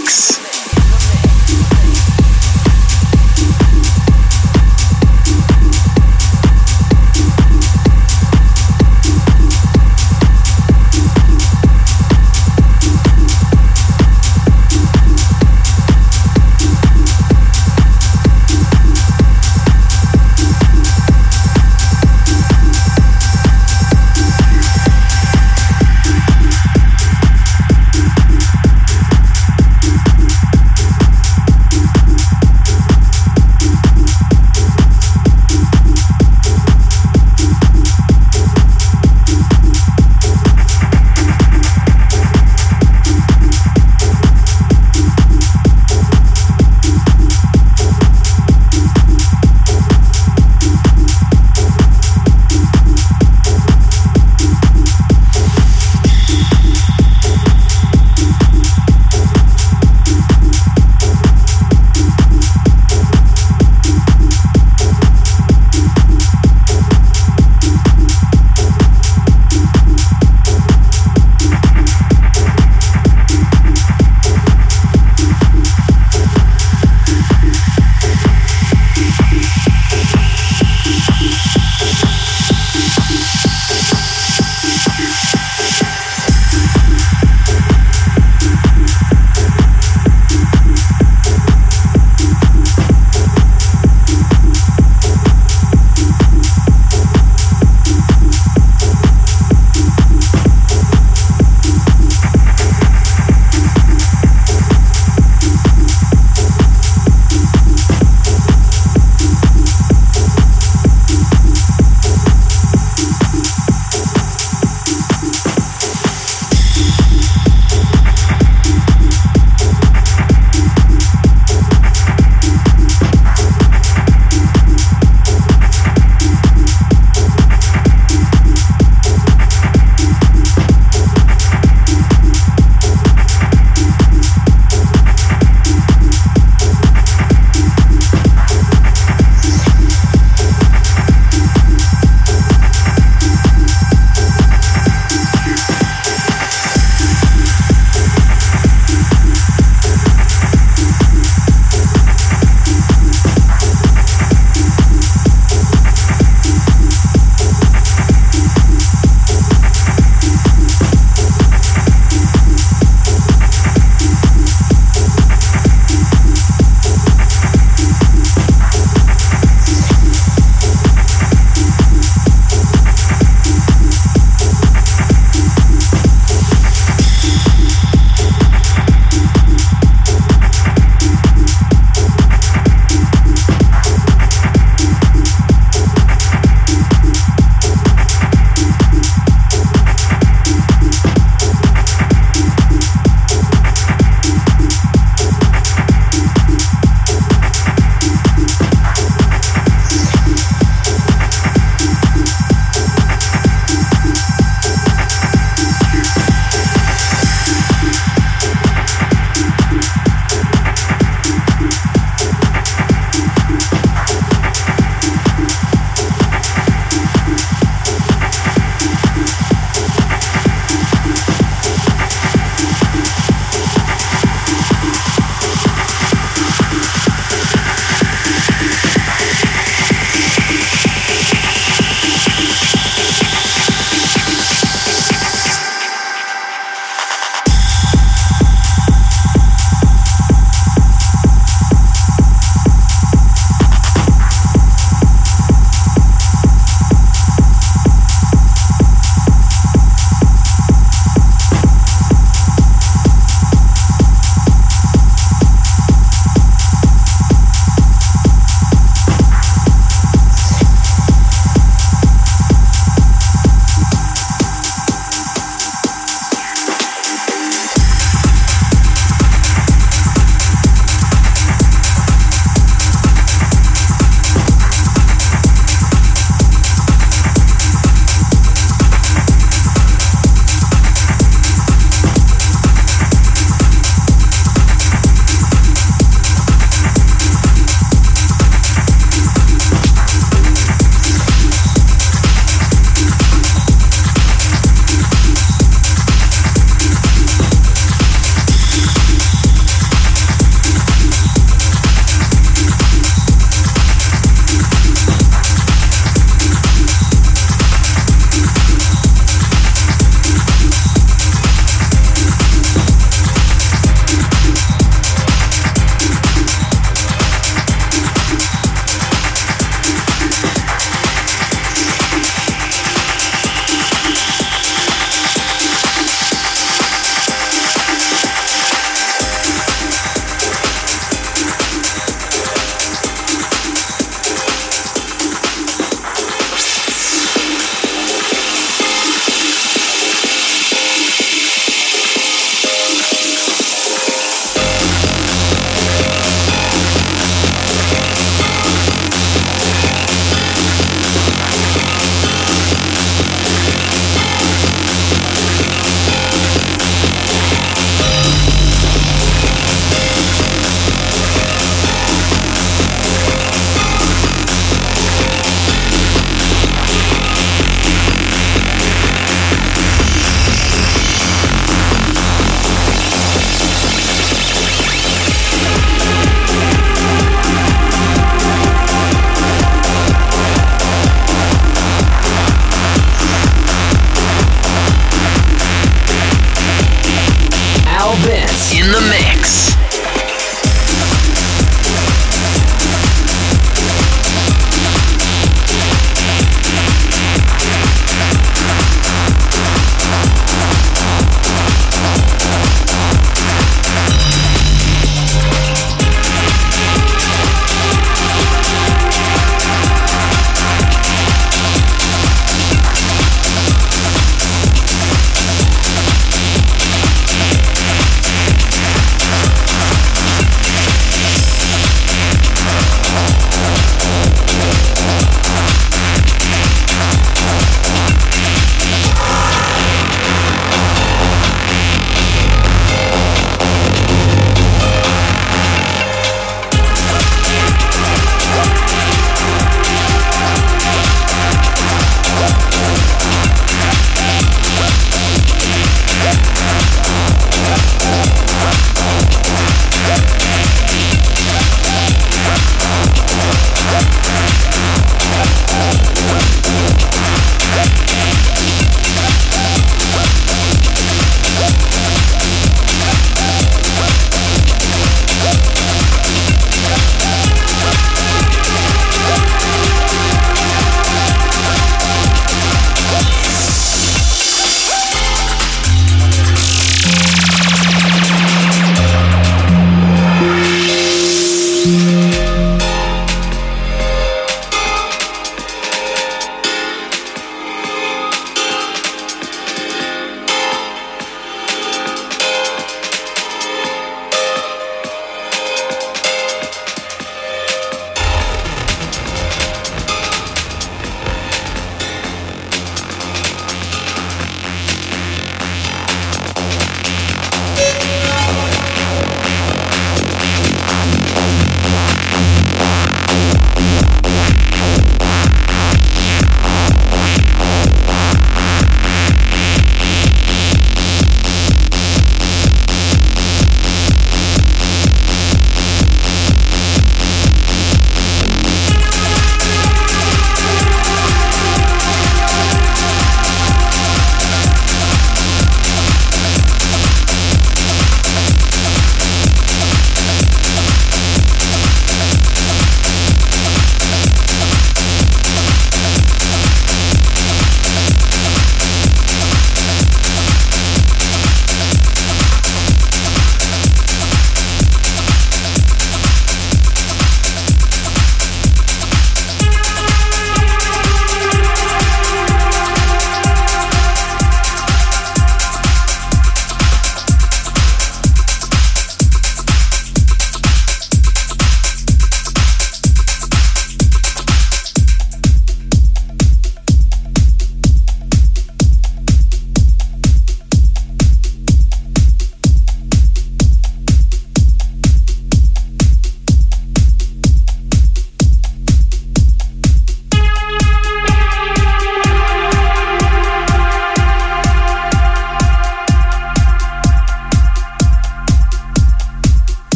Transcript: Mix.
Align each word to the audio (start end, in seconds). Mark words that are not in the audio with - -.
Mix. 0.00 0.37